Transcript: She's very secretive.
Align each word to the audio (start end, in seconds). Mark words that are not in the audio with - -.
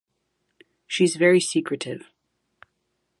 She's 0.87 1.15
very 1.15 1.39
secretive. 1.39 2.09